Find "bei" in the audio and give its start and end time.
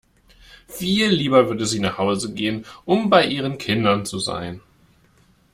3.11-3.27